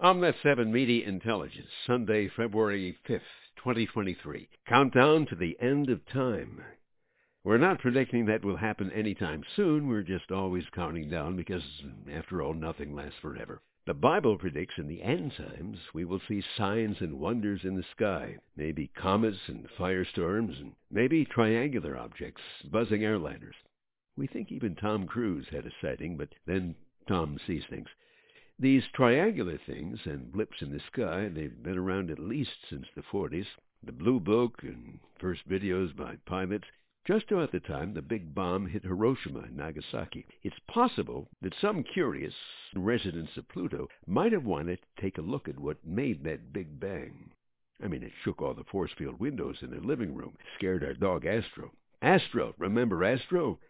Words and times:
OMNET 0.00 0.36
7 0.44 0.70
Media 0.72 1.08
Intelligence, 1.08 1.66
Sunday, 1.84 2.28
February 2.28 2.96
5th, 3.08 3.20
2023. 3.56 4.48
Countdown 4.64 5.26
to 5.26 5.34
the 5.34 5.56
end 5.60 5.90
of 5.90 6.06
time. 6.06 6.62
We're 7.42 7.58
not 7.58 7.80
predicting 7.80 8.26
that 8.26 8.44
will 8.44 8.58
happen 8.58 8.92
anytime 8.92 9.42
soon. 9.56 9.88
We're 9.88 10.04
just 10.04 10.30
always 10.30 10.62
counting 10.72 11.10
down 11.10 11.34
because, 11.34 11.64
after 12.12 12.40
all, 12.40 12.54
nothing 12.54 12.94
lasts 12.94 13.18
forever. 13.20 13.60
The 13.86 13.94
Bible 13.94 14.38
predicts 14.38 14.78
in 14.78 14.86
the 14.86 15.02
end 15.02 15.32
times 15.36 15.78
we 15.92 16.04
will 16.04 16.20
see 16.28 16.44
signs 16.56 16.98
and 17.00 17.18
wonders 17.18 17.64
in 17.64 17.74
the 17.74 17.84
sky, 17.90 18.36
maybe 18.54 18.92
comets 18.94 19.48
and 19.48 19.66
firestorms, 19.76 20.60
and 20.60 20.74
maybe 20.92 21.24
triangular 21.24 21.98
objects 21.98 22.42
buzzing 22.70 23.00
airliners. 23.00 23.56
We 24.16 24.28
think 24.28 24.52
even 24.52 24.76
Tom 24.76 25.08
Cruise 25.08 25.48
had 25.50 25.66
a 25.66 25.72
sighting, 25.82 26.16
but 26.16 26.28
then 26.46 26.76
Tom 27.08 27.36
sees 27.48 27.64
things. 27.68 27.88
These 28.60 28.88
triangular 28.88 29.56
things 29.56 30.00
and 30.04 30.32
blips 30.32 30.62
in 30.62 30.72
the 30.72 30.80
sky, 30.80 31.28
they've 31.28 31.62
been 31.62 31.78
around 31.78 32.10
at 32.10 32.18
least 32.18 32.56
since 32.68 32.88
the 32.96 33.02
40s. 33.02 33.46
The 33.84 33.92
Blue 33.92 34.18
Book 34.18 34.64
and 34.64 34.98
first 35.20 35.48
videos 35.48 35.94
by 35.94 36.16
pilots, 36.26 36.66
just 37.06 37.30
about 37.30 37.52
the 37.52 37.60
time 37.60 37.94
the 37.94 38.02
big 38.02 38.34
bomb 38.34 38.66
hit 38.66 38.82
Hiroshima 38.82 39.42
and 39.42 39.56
Nagasaki. 39.56 40.26
It's 40.42 40.58
possible 40.66 41.28
that 41.40 41.54
some 41.54 41.84
curious 41.84 42.34
residents 42.74 43.36
of 43.36 43.46
Pluto 43.46 43.88
might 44.08 44.32
have 44.32 44.44
wanted 44.44 44.80
to 44.82 45.02
take 45.02 45.18
a 45.18 45.22
look 45.22 45.48
at 45.48 45.60
what 45.60 45.86
made 45.86 46.24
that 46.24 46.52
big 46.52 46.80
bang. 46.80 47.30
I 47.80 47.86
mean, 47.86 48.02
it 48.02 48.10
shook 48.24 48.42
all 48.42 48.54
the 48.54 48.64
force 48.64 48.90
field 48.98 49.20
windows 49.20 49.58
in 49.62 49.70
their 49.70 49.80
living 49.80 50.16
room, 50.16 50.36
scared 50.56 50.82
our 50.82 50.94
dog 50.94 51.24
Astro. 51.24 51.70
Astro, 52.02 52.56
remember 52.58 53.04
Astro? 53.04 53.60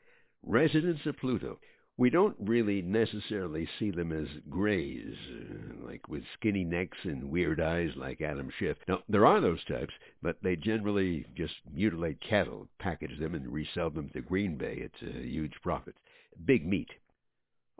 Residents 0.42 1.04
of 1.04 1.18
Pluto 1.18 1.58
we 1.98 2.10
don't 2.10 2.36
really 2.38 2.80
necessarily 2.80 3.68
see 3.78 3.90
them 3.90 4.12
as 4.12 4.28
grays, 4.48 5.16
uh, 5.32 5.84
like 5.84 6.08
with 6.08 6.22
skinny 6.34 6.62
necks 6.62 6.98
and 7.02 7.28
weird 7.28 7.60
eyes 7.60 7.90
like 7.96 8.20
Adam 8.20 8.48
Schiff. 8.56 8.76
Now, 8.86 9.00
there 9.08 9.26
are 9.26 9.40
those 9.40 9.64
types, 9.64 9.92
but 10.22 10.36
they 10.40 10.54
generally 10.54 11.26
just 11.36 11.54
mutilate 11.74 12.20
cattle, 12.20 12.68
package 12.78 13.18
them, 13.18 13.34
and 13.34 13.52
resell 13.52 13.90
them 13.90 14.10
to 14.10 14.20
Green 14.20 14.56
Bay 14.56 14.84
at 14.84 15.08
a 15.08 15.26
huge 15.26 15.54
profit. 15.60 15.96
Big 16.44 16.64
meat. 16.64 16.90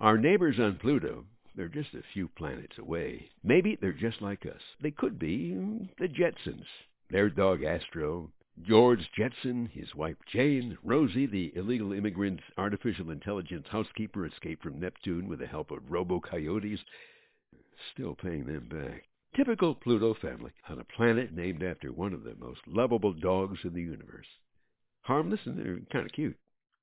Our 0.01 0.19
neighbors 0.19 0.59
on 0.59 0.79
Pluto, 0.81 1.25
they're 1.55 1.69
just 1.69 1.95
a 1.95 2.03
few 2.13 2.27
planets 2.37 2.77
away. 2.77 3.29
Maybe 3.45 3.79
they're 3.81 3.93
just 3.93 4.21
like 4.21 4.45
us. 4.47 4.63
They 4.83 4.91
could 4.91 5.21
be 5.21 5.55
the 5.99 6.09
Jetsons. 6.09 6.67
Their 7.11 7.31
dog 7.31 7.63
Astro, 7.63 8.33
George 8.67 9.11
Jetson, 9.17 9.67
his 9.67 9.95
wife 9.95 10.17
Jane, 10.27 10.77
Rosie, 10.83 11.27
the 11.27 11.53
illegal 11.55 11.93
immigrant 11.93 12.41
artificial 12.57 13.11
intelligence 13.11 13.67
housekeeper 13.69 14.27
escaped 14.27 14.63
from 14.63 14.81
Neptune 14.81 15.29
with 15.29 15.39
the 15.39 15.47
help 15.47 15.71
of 15.71 15.91
robo-coyotes, 15.91 16.81
still 17.93 18.15
paying 18.15 18.47
them 18.47 18.69
back. 18.69 19.05
Typical 19.37 19.75
Pluto 19.75 20.15
family 20.15 20.53
on 20.69 20.81
a 20.81 20.85
planet 20.85 21.33
named 21.33 21.63
after 21.63 21.93
one 21.93 22.13
of 22.13 22.25
the 22.25 22.35
most 22.35 22.61
lovable 22.67 23.13
dogs 23.13 23.61
in 23.65 23.75
the 23.75 23.83
universe. 23.83 24.27
Harmless 25.03 25.47
and 25.47 25.59
they're 25.59 25.81
kind 25.93 26.07
of 26.07 26.13
cute. 26.13 26.37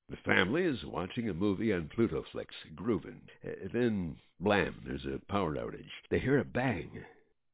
The 0.07 0.17
family 0.17 0.63
is 0.63 0.85
watching 0.85 1.29
a 1.29 1.33
movie 1.33 1.73
on 1.73 1.89
Plutoflix, 1.89 2.53
grooving. 2.75 3.21
Uh, 3.43 3.67
then, 3.73 4.17
blam, 4.39 4.81
there's 4.85 5.05
a 5.05 5.19
power 5.31 5.55
outage. 5.55 5.89
They 6.09 6.19
hear 6.19 6.37
a 6.37 6.45
bang. 6.45 7.03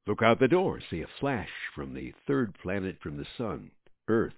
Look 0.05 0.21
out 0.21 0.39
the 0.39 0.47
door, 0.47 0.81
see 0.81 1.01
a 1.01 1.07
flash 1.19 1.49
from 1.73 1.93
the 1.93 2.13
third 2.27 2.53
planet 2.61 2.99
from 3.01 3.17
the 3.17 3.27
sun. 3.37 3.71
Earth. 4.07 4.33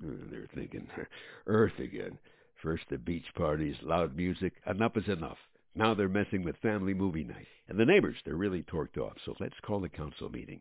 They're 0.00 0.48
thinking, 0.54 0.88
Earth 1.46 1.78
again. 1.78 2.18
First 2.62 2.84
the 2.88 2.98
beach 2.98 3.26
parties, 3.34 3.76
loud 3.82 4.16
music. 4.16 4.54
Enough 4.66 4.96
is 4.96 5.08
enough. 5.08 5.38
Now 5.74 5.94
they're 5.94 6.08
messing 6.08 6.42
with 6.42 6.56
family 6.56 6.94
movie 6.94 7.24
night. 7.24 7.46
And 7.68 7.78
the 7.78 7.86
neighbors, 7.86 8.16
they're 8.24 8.34
really 8.36 8.62
torqued 8.62 8.98
off. 8.98 9.16
So 9.24 9.34
let's 9.38 9.60
call 9.60 9.84
a 9.84 9.88
council 9.88 10.28
meeting. 10.28 10.60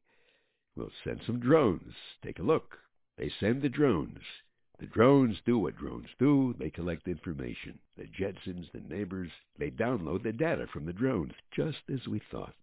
We'll 0.75 0.91
send 1.03 1.21
some 1.25 1.39
drones. 1.39 1.95
Take 2.21 2.39
a 2.39 2.43
look. 2.43 2.77
They 3.17 3.29
send 3.39 3.61
the 3.61 3.69
drones. 3.69 4.21
The 4.79 4.85
drones 4.85 5.41
do 5.43 5.57
what 5.57 5.75
drones 5.75 6.09
do. 6.19 6.53
They 6.59 6.69
collect 6.69 7.07
information. 7.07 7.79
The 7.95 8.05
Jetsons, 8.05 8.71
the 8.71 8.81
neighbors, 8.81 9.31
they 9.57 9.71
download 9.71 10.21
the 10.21 10.33
data 10.33 10.67
from 10.67 10.85
the 10.85 10.93
drones, 10.93 11.33
just 11.51 11.89
as 11.89 12.07
we 12.07 12.19
thought. 12.19 12.53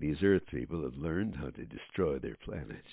These 0.00 0.22
Earth 0.24 0.46
people 0.46 0.82
have 0.82 0.96
learned 0.96 1.36
how 1.36 1.50
to 1.50 1.64
destroy 1.64 2.18
their 2.18 2.36
planet. 2.36 2.84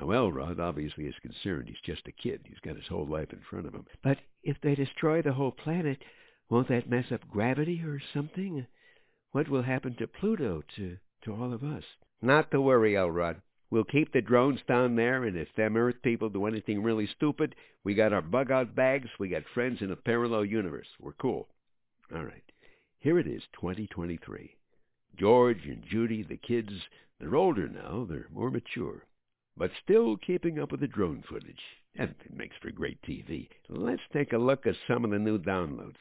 Now, 0.00 0.12
Elroy 0.12 0.54
obviously 0.60 1.06
is 1.06 1.18
concerned. 1.22 1.66
He's 1.66 1.80
just 1.84 2.06
a 2.06 2.12
kid. 2.12 2.42
He's 2.44 2.60
got 2.60 2.76
his 2.76 2.86
whole 2.86 3.06
life 3.06 3.32
in 3.32 3.40
front 3.50 3.66
of 3.66 3.74
him. 3.74 3.84
But 4.00 4.18
if 4.44 4.56
they 4.60 4.76
destroy 4.76 5.22
the 5.22 5.32
whole 5.32 5.50
planet, 5.50 5.98
won't 6.48 6.68
that 6.68 6.88
mess 6.88 7.10
up 7.10 7.28
gravity 7.28 7.82
or 7.82 8.00
something? 8.14 8.64
What 9.32 9.48
will 9.48 9.62
happen 9.62 9.96
to 9.96 10.06
Pluto, 10.06 10.62
to, 10.76 10.98
to 11.24 11.34
all 11.34 11.52
of 11.52 11.64
us? 11.64 11.82
Not 12.22 12.52
to 12.52 12.60
worry, 12.60 12.94
Elroy. 12.94 13.34
We'll 13.70 13.82
keep 13.82 14.12
the 14.12 14.22
drones 14.22 14.60
down 14.68 14.94
there, 14.94 15.24
and 15.24 15.36
if 15.36 15.52
them 15.56 15.76
Earth 15.76 16.00
people 16.02 16.28
do 16.28 16.46
anything 16.46 16.80
really 16.80 17.08
stupid, 17.08 17.56
we 17.82 17.94
got 17.94 18.12
our 18.12 18.22
bug-out 18.22 18.76
bags, 18.76 19.08
we 19.18 19.28
got 19.28 19.42
friends 19.52 19.82
in 19.82 19.90
a 19.90 19.96
parallel 19.96 20.44
universe. 20.44 20.88
We're 21.00 21.12
cool. 21.14 21.48
All 22.14 22.24
right. 22.24 22.44
Here 23.00 23.18
it 23.18 23.26
is, 23.26 23.42
2023. 23.54 24.54
George 25.16 25.66
and 25.66 25.82
Judy, 25.90 26.22
the 26.22 26.36
kids, 26.36 26.70
they're 27.18 27.34
older 27.34 27.68
now. 27.68 28.06
They're 28.08 28.28
more 28.32 28.50
mature 28.50 29.04
but 29.58 29.70
still 29.82 30.16
keeping 30.16 30.58
up 30.58 30.70
with 30.70 30.80
the 30.80 30.86
drone 30.86 31.22
footage. 31.28 31.62
And 31.96 32.14
it 32.24 32.36
makes 32.36 32.56
for 32.62 32.70
great 32.70 33.02
TV. 33.02 33.48
Let's 33.68 34.02
take 34.12 34.32
a 34.32 34.38
look 34.38 34.66
at 34.66 34.76
some 34.86 35.04
of 35.04 35.10
the 35.10 35.18
new 35.18 35.38
downloads. 35.38 35.96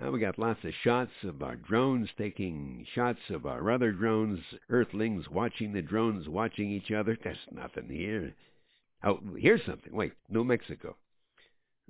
Now 0.00 0.10
we 0.10 0.20
got 0.20 0.38
lots 0.38 0.64
of 0.64 0.72
shots 0.82 1.12
of 1.24 1.42
our 1.42 1.56
drones 1.56 2.08
taking 2.16 2.86
shots 2.94 3.18
of 3.30 3.46
our 3.46 3.70
other 3.70 3.92
drones, 3.92 4.40
Earthlings 4.68 5.28
watching 5.28 5.72
the 5.72 5.82
drones 5.82 6.28
watching 6.28 6.70
each 6.70 6.90
other. 6.90 7.16
There's 7.22 7.38
nothing 7.50 7.88
here. 7.88 8.34
Oh, 9.02 9.20
here's 9.36 9.64
something. 9.64 9.92
Wait, 9.92 10.12
New 10.28 10.44
Mexico. 10.44 10.96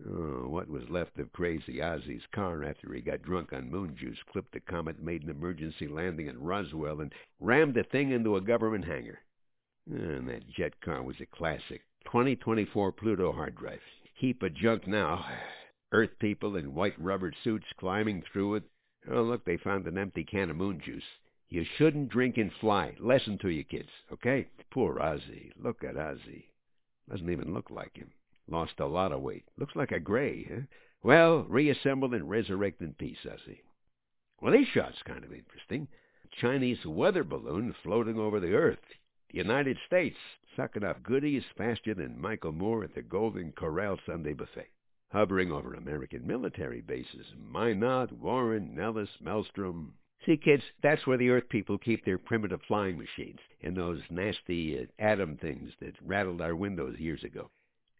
Oh, 0.06 0.48
what 0.48 0.68
was 0.68 0.88
left 0.88 1.18
of 1.18 1.32
Crazy 1.32 1.80
Ozzy's 1.80 2.26
car 2.32 2.64
after 2.64 2.92
he 2.94 3.00
got 3.00 3.22
drunk 3.22 3.52
on 3.52 3.70
moon 3.70 3.96
juice, 3.98 4.18
clipped 4.30 4.54
a 4.54 4.60
comet, 4.60 5.02
made 5.02 5.22
an 5.24 5.30
emergency 5.30 5.88
landing 5.88 6.28
at 6.28 6.40
Roswell, 6.40 7.00
and 7.00 7.12
rammed 7.40 7.74
the 7.74 7.82
thing 7.82 8.10
into 8.10 8.36
a 8.36 8.40
government 8.40 8.84
hangar. 8.84 9.18
And 9.90 10.28
that 10.28 10.48
jet 10.48 10.80
car 10.82 11.02
was 11.02 11.16
a 11.20 11.26
classic. 11.26 11.82
2024 12.04 12.92
Pluto 12.92 13.32
hard 13.32 13.54
drive. 13.56 13.80
Heap 14.14 14.42
of 14.42 14.54
junk 14.54 14.86
now. 14.86 15.24
Earth 15.92 16.10
people 16.18 16.56
in 16.56 16.74
white 16.74 17.00
rubber 17.00 17.32
suits 17.42 17.66
climbing 17.78 18.22
through 18.22 18.56
it. 18.56 18.64
Oh, 19.10 19.22
look, 19.22 19.44
they 19.44 19.56
found 19.56 19.86
an 19.86 19.96
empty 19.96 20.24
can 20.24 20.50
of 20.50 20.56
moon 20.56 20.80
juice. 20.84 21.04
You 21.48 21.64
shouldn't 21.64 22.10
drink 22.10 22.36
and 22.36 22.52
fly. 22.60 22.96
Lesson 23.00 23.38
to 23.38 23.48
you 23.48 23.64
kids, 23.64 23.88
okay? 24.12 24.48
Poor 24.70 24.96
Ozzy. 24.96 25.52
Look 25.56 25.82
at 25.82 25.94
Ozzy. 25.94 26.44
Doesn't 27.08 27.30
even 27.30 27.54
look 27.54 27.70
like 27.70 27.96
him. 27.96 28.10
Lost 28.46 28.80
a 28.80 28.86
lot 28.86 29.12
of 29.12 29.22
weight. 29.22 29.44
Looks 29.56 29.74
like 29.74 29.92
a 29.92 30.00
gray, 30.00 30.44
huh? 30.44 30.60
Well, 31.02 31.44
reassemble 31.48 32.12
and 32.12 32.28
resurrect 32.28 32.82
in 32.82 32.92
peace, 32.92 33.24
Ozzy. 33.24 33.60
Well, 34.42 34.52
these 34.52 34.68
shots 34.68 35.02
kind 35.06 35.24
of 35.24 35.32
interesting. 35.32 35.88
Chinese 36.38 36.84
weather 36.84 37.24
balloon 37.24 37.74
floating 37.82 38.18
over 38.18 38.40
the 38.40 38.52
Earth. 38.52 38.78
The 39.30 39.38
United 39.38 39.76
States 39.86 40.16
sucking 40.56 40.84
up 40.84 41.02
goodies 41.02 41.44
faster 41.56 41.92
than 41.92 42.18
Michael 42.18 42.52
Moore 42.52 42.84
at 42.84 42.94
the 42.94 43.02
Golden 43.02 43.52
Corral 43.52 43.98
Sunday 44.06 44.32
buffet. 44.32 44.70
Hovering 45.12 45.52
over 45.52 45.74
American 45.74 46.26
military 46.26 46.80
bases, 46.80 47.26
Minot, 47.36 48.10
Warren, 48.12 48.74
Nellis, 48.74 49.10
Malmstrom. 49.22 49.92
See, 50.24 50.38
kids, 50.38 50.62
that's 50.82 51.06
where 51.06 51.18
the 51.18 51.28
Earth 51.28 51.48
people 51.50 51.76
keep 51.76 52.04
their 52.04 52.16
primitive 52.16 52.62
flying 52.66 52.96
machines 52.96 53.38
and 53.62 53.76
those 53.76 54.00
nasty 54.10 54.78
uh, 54.78 54.86
atom 54.98 55.36
things 55.36 55.72
that 55.80 55.94
rattled 56.02 56.40
our 56.40 56.56
windows 56.56 56.98
years 56.98 57.22
ago. 57.22 57.50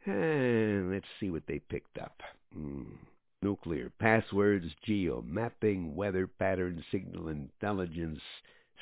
And 0.07 0.91
let's 0.91 1.07
see 1.21 1.31
what 1.31 1.47
they 1.47 1.59
picked 1.59 1.99
up. 1.99 2.23
Hmm. 2.55 2.95
Nuclear 3.43 3.93
passwords, 3.99 4.75
geo 4.83 5.23
mapping, 5.23 5.95
weather 5.95 6.27
patterns, 6.27 6.83
signal 6.91 7.29
intelligence, 7.29 8.21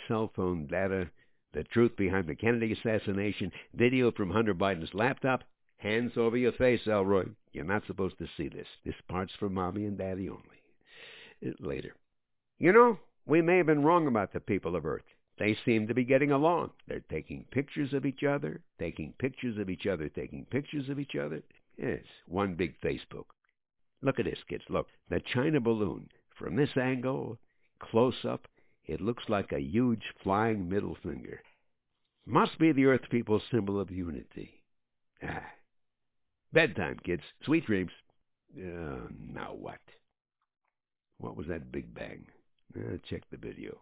cell 0.06 0.30
phone 0.34 0.66
data, 0.66 1.10
the 1.56 1.64
truth 1.64 1.96
behind 1.96 2.26
the 2.26 2.34
Kennedy 2.34 2.72
assassination, 2.72 3.50
video 3.74 4.12
from 4.12 4.30
Hunter 4.30 4.54
Biden's 4.54 4.92
laptop. 4.92 5.42
Hands 5.78 6.12
over 6.18 6.36
your 6.36 6.53
face, 6.53 6.86
Elroy. 6.86 7.24
You're 7.53 7.64
not 7.64 7.86
supposed 7.86 8.18
to 8.18 8.28
see 8.36 8.48
this. 8.48 8.66
This 8.84 8.94
part's 9.08 9.32
for 9.38 9.48
mommy 9.48 9.86
and 9.86 9.97
daddy 9.97 10.28
only. 10.28 10.42
Uh, 11.44 11.53
later. 11.58 11.94
You 12.58 12.72
know, 12.72 12.98
we 13.24 13.41
may 13.41 13.56
have 13.56 13.66
been 13.66 13.82
wrong 13.82 14.06
about 14.06 14.34
the 14.34 14.41
people 14.41 14.76
of 14.76 14.84
Earth. 14.84 15.04
They 15.38 15.56
seem 15.64 15.88
to 15.88 15.94
be 15.94 16.04
getting 16.04 16.30
along. 16.30 16.72
They're 16.88 17.00
taking 17.10 17.47
pictures 17.50 17.94
of 17.94 18.04
each 18.04 18.22
other, 18.22 18.60
taking 18.78 19.14
pictures 19.18 19.56
of 19.59 19.70
each 19.70 19.86
other, 19.86 20.10
taking 20.10 20.44
pictures 20.50 20.91
of 20.91 21.00
each 21.00 21.16
other. 21.16 21.42
Yes, 21.78 22.04
one 22.26 22.54
big 22.54 22.78
Facebook. 22.82 23.26
Look 24.02 24.18
at 24.18 24.26
this, 24.26 24.38
kids. 24.47 24.64
Look, 24.68 24.88
the 25.09 25.20
China 25.20 25.60
balloon. 25.60 26.10
From 26.38 26.56
this 26.56 26.76
angle, 26.76 27.38
close 27.78 28.26
up, 28.28 28.47
it 28.86 29.00
looks 29.00 29.24
like 29.28 29.53
a 29.53 29.60
huge 29.60 30.03
flying 30.22 30.68
middle 30.68 30.97
finger. 31.03 31.41
Must 32.27 32.59
be 32.59 32.72
the 32.72 32.86
Earth 32.86 33.09
people's 33.10 33.42
symbol 33.50 33.80
of 33.80 33.91
unity. 33.91 34.62
Ah. 35.22 35.44
Bedtime, 36.53 36.98
kids. 37.04 37.22
Sweet 37.44 37.66
dreams. 37.66 37.92
Uh, 38.56 39.09
now 39.33 39.54
what? 39.54 39.80
What 41.18 41.36
was 41.36 41.47
that 41.48 41.72
big 41.72 41.94
bang? 41.94 42.27
Uh, 42.77 42.97
check 43.09 43.22
the 43.30 43.36
video. 43.36 43.78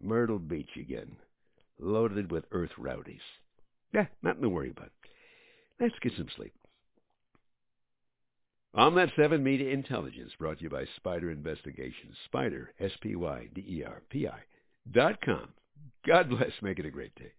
Myrtle 0.00 0.38
Beach 0.38 0.76
again. 0.76 1.16
loaded 1.78 2.30
with 2.30 2.44
Earth 2.52 2.70
rowdies. 2.78 3.20
Yeah, 3.92 4.06
nothing 4.22 4.42
to 4.42 4.48
worry 4.48 4.70
about. 4.70 4.90
Let's 5.80 5.98
get 6.00 6.12
some 6.16 6.28
sleep. 6.36 6.52
OMNET 8.76 9.10
7 9.14 9.40
Media 9.40 9.70
Intelligence 9.70 10.32
brought 10.36 10.58
to 10.58 10.64
you 10.64 10.70
by 10.70 10.84
Spyder 10.98 11.30
Investigations. 11.30 12.16
Spider, 12.24 12.72
S-P-Y-D-E-R-P-I 12.80 14.38
dot 14.90 15.20
com. 15.24 15.48
God 16.04 16.28
bless. 16.28 16.50
Make 16.60 16.80
it 16.80 16.86
a 16.86 16.90
great 16.90 17.14
day. 17.14 17.34